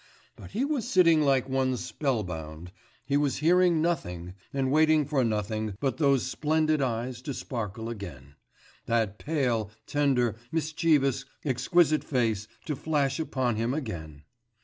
[0.35, 2.71] But he was sitting like one spell bound,
[3.05, 7.87] he was hearing nothing, and waiting for nothing but for those splendid eyes to sparkle
[7.87, 8.33] again,
[8.87, 14.23] that pale, tender, mischievous, exquisite face to flash upon him again....